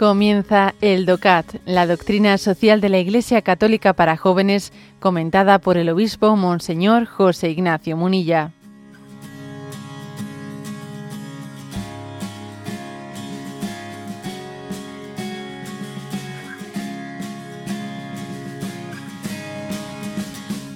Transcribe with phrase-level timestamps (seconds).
[0.00, 5.90] Comienza el DOCAT, la doctrina social de la Iglesia Católica para jóvenes, comentada por el
[5.90, 8.50] obispo Monseñor José Ignacio Munilla.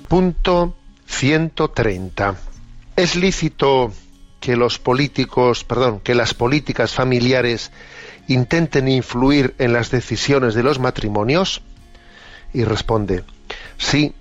[0.06, 2.36] Punto 130.
[2.94, 3.90] ¿Es lícito
[4.38, 7.72] que los políticos, perdón, que las políticas familiares
[8.28, 11.62] intenten influir en las decisiones de los matrimonios?
[12.52, 13.24] Y responde,
[13.78, 14.14] sí,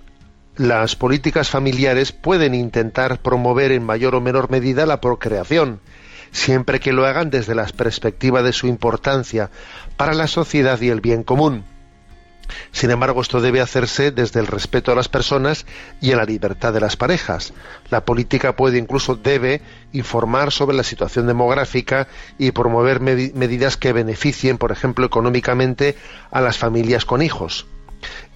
[0.56, 5.80] las políticas familiares pueden intentar promover en mayor o menor medida la procreación,
[6.30, 9.50] siempre que lo hagan desde la perspectiva de su importancia
[9.96, 11.64] para la sociedad y el bien común.
[12.72, 15.66] Sin embargo, esto debe hacerse desde el respeto a las personas
[16.00, 17.52] y a la libertad de las parejas.
[17.90, 24.58] La política puede incluso debe informar sobre la situación demográfica y promover medidas que beneficien,
[24.58, 25.96] por ejemplo, económicamente
[26.30, 27.66] a las familias con hijos.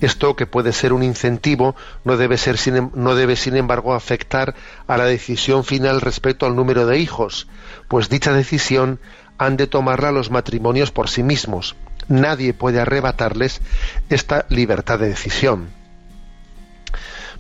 [0.01, 4.55] Esto, que puede ser un incentivo, no debe, ser, em, no debe, sin embargo, afectar
[4.87, 7.49] a la decisión final respecto al número de hijos,
[7.89, 8.99] pues dicha decisión
[9.37, 11.77] han de tomarla los matrimonios por sí mismos
[12.09, 13.61] nadie puede arrebatarles
[14.09, 15.69] esta libertad de decisión.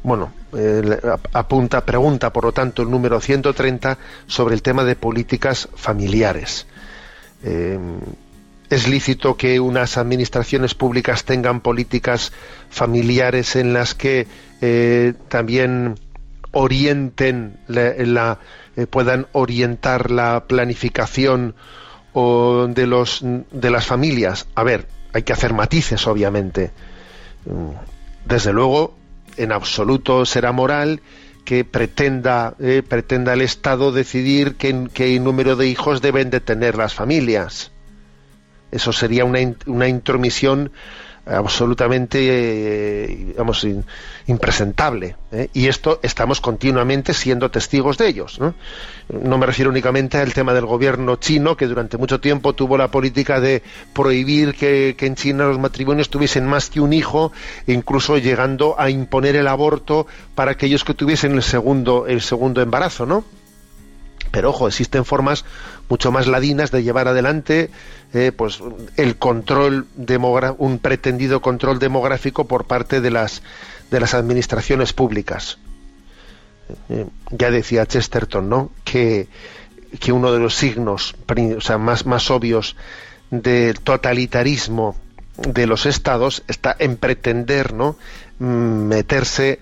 [0.03, 0.33] Bueno,
[1.33, 6.67] apunta, pregunta, por lo tanto, el número 130 sobre el tema de políticas familiares.
[7.43, 7.79] Eh,
[8.71, 12.33] ¿Es lícito que unas administraciones públicas tengan políticas
[12.69, 14.27] familiares en las que
[14.61, 15.99] eh, también
[16.53, 18.39] orienten la,
[18.77, 21.55] eh, puedan orientar la planificación
[22.15, 24.47] de, los, de las familias.
[24.55, 26.71] A ver, hay que hacer matices, obviamente.
[27.45, 27.71] Mm,
[28.25, 28.97] desde luego,
[29.37, 31.01] en absoluto será moral
[31.45, 36.77] que pretenda, eh, pretenda el Estado decidir qué, qué número de hijos deben de tener
[36.77, 37.73] las familias.
[38.71, 40.73] Eso sería una, una intromisión
[41.29, 43.67] absolutamente eh, vamos,
[44.27, 45.17] impresentable.
[45.33, 45.49] ¿eh?
[45.53, 48.41] Y esto estamos continuamente siendo testigos de ellos.
[48.41, 48.55] ¿no?
[49.39, 53.41] me refiero únicamente al tema del gobierno chino, que durante mucho tiempo tuvo la política
[53.41, 53.63] de
[53.93, 57.33] prohibir que, en China los matrimonios tuviesen más que un hijo,
[57.67, 63.07] incluso llegando a imponer el aborto para aquellos que tuviesen el segundo, el segundo embarazo,
[63.07, 63.25] ¿no?
[64.31, 65.45] Pero ojo, existen formas
[65.89, 67.71] mucho más ladinas de llevar adelante
[68.15, 68.61] eh, pues
[68.97, 69.87] el control
[70.59, 73.43] un pretendido control demográfico por parte de las
[73.91, 75.59] de las administraciones públicas.
[76.89, 78.71] Eh, ya decía Chesterton, ¿no?
[78.85, 79.29] Que,
[80.01, 81.15] que uno de los signos
[81.57, 82.77] o sea, más, más obvios
[83.31, 84.97] del totalitarismo
[85.37, 87.97] de los estados está en pretender ¿no?
[88.39, 89.61] meterse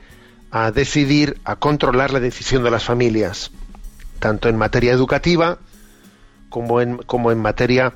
[0.51, 3.51] a decidir, a controlar la decisión de las familias,
[4.19, 5.59] tanto en materia educativa
[6.49, 7.95] como en, como en materia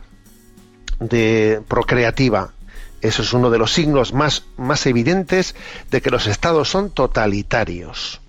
[0.99, 2.53] de procreativa.
[3.01, 5.55] Eso es uno de los signos más, más evidentes
[5.91, 8.21] de que los estados son totalitarios,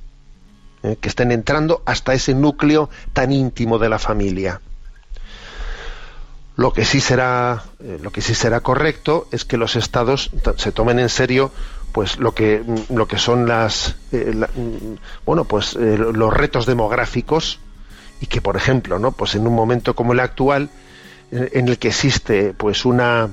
[0.83, 0.97] ¿eh?
[0.99, 4.61] que estén entrando hasta ese núcleo tan íntimo de la familia.
[6.55, 10.71] Lo que sí será, eh, lo que sí será correcto es que los estados se
[10.71, 11.51] tomen en serio
[11.91, 14.33] pues lo que lo que son las eh,
[15.25, 17.59] bueno pues los retos demográficos
[18.21, 20.69] y que por ejemplo no pues en un momento como el actual
[21.31, 23.29] en el que existe pues una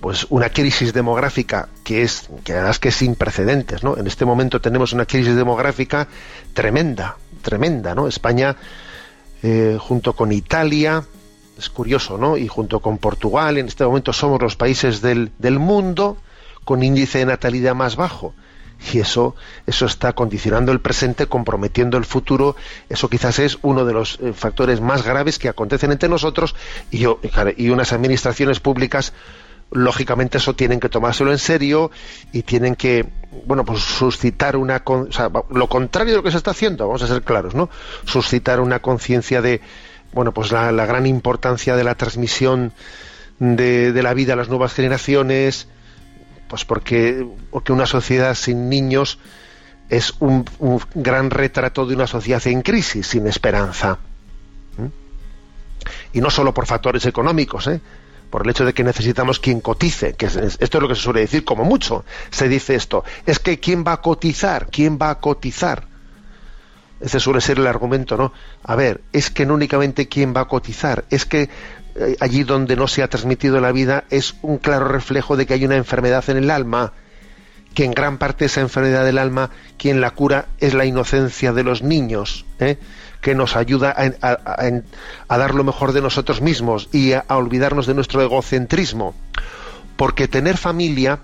[0.00, 4.60] pues una crisis demográfica que es que que es sin precedentes no en este momento
[4.60, 6.08] tenemos una crisis demográfica
[6.52, 8.56] tremenda tremenda no España
[9.42, 11.04] eh, junto con Italia
[11.56, 15.58] es curioso no y junto con Portugal en este momento somos los países del, del
[15.58, 16.16] mundo
[16.64, 18.34] con índice de natalidad más bajo
[18.92, 19.34] y eso,
[19.66, 22.56] eso está condicionando el presente, comprometiendo el futuro.
[22.88, 26.54] Eso quizás es uno de los eh, factores más graves que acontecen entre nosotros
[26.90, 27.04] y,
[27.56, 29.12] y unas administraciones públicas
[29.72, 31.92] lógicamente eso tienen que tomárselo en serio
[32.32, 33.06] y tienen que
[33.46, 35.06] bueno pues suscitar una o
[35.50, 37.70] lo contrario de lo que se está haciendo vamos a ser claros no
[38.04, 39.60] suscitar una conciencia de
[40.12, 42.72] bueno pues la, gran importancia de la transmisión
[43.38, 45.68] de, de la vida a las nuevas generaciones
[46.50, 49.20] pues porque, porque una sociedad sin niños
[49.88, 50.44] es un,
[50.94, 53.98] gran retrato de una sociedad en crisis, sin esperanza.
[54.76, 54.86] ¿Mm?
[56.12, 57.80] Y no solo por factores económicos, ¿eh?
[58.30, 61.20] por el hecho de que necesitamos quien cotice, que esto es lo que se suele
[61.20, 65.20] decir, como mucho se dice esto, es que quién va a cotizar, quién va a
[65.20, 65.86] cotizar.
[67.00, 68.32] Ese suele ser el argumento, ¿no?
[68.62, 71.48] A ver, es que no únicamente quién va a cotizar, es que
[71.94, 75.54] eh, allí donde no se ha transmitido la vida es un claro reflejo de que
[75.54, 76.92] hay una enfermedad en el alma,
[77.74, 81.62] que en gran parte esa enfermedad del alma quien la cura es la inocencia de
[81.62, 82.78] los niños, ¿eh?
[83.20, 88.22] que nos ayuda a, dar lo mejor de nosotros mismos y a, olvidarnos de nuestro
[88.22, 89.14] egocentrismo.
[89.96, 91.20] Porque tener familia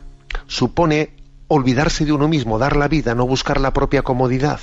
[0.47, 1.11] supone
[1.49, 4.61] olvidarse de uno mismo, dar la vida, no buscar la propia comodidad.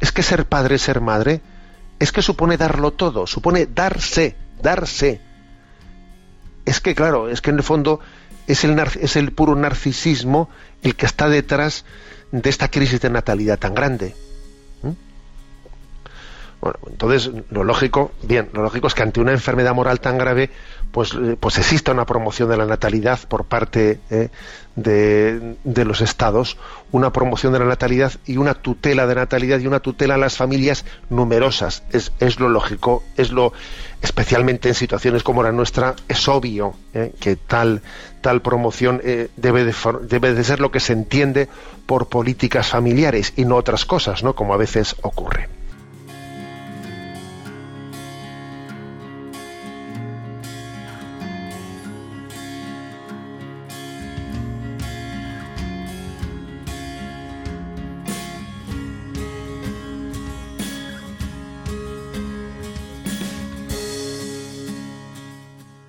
[0.00, 1.40] Es que ser padre, ser madre,
[1.98, 5.20] es que supone darlo todo, supone darse, darse.
[6.64, 8.00] Es que, claro, es que en el fondo
[8.46, 10.48] es el, es el puro narcisismo
[10.82, 11.84] el que está detrás
[12.32, 14.14] de esta crisis de natalidad tan grande.
[16.60, 20.50] Bueno, entonces lo lógico, bien, lo lógico es que ante una enfermedad moral tan grave,
[20.90, 24.30] pues, eh, pues exista una promoción de la natalidad por parte eh,
[24.74, 26.56] de, de, los estados,
[26.90, 30.36] una promoción de la natalidad y una tutela de natalidad y una tutela a las
[30.36, 31.84] familias numerosas.
[31.92, 33.52] Es, es lo lógico, es lo,
[34.02, 37.82] especialmente en situaciones como la nuestra, es obvio eh, que tal,
[38.20, 39.00] tal promoción
[39.36, 39.74] debe, de,
[40.08, 41.48] debe de ser lo que se entiende
[41.86, 44.34] por políticas familiares y no otras cosas, ¿no?
[44.34, 45.57] Como a veces ocurre.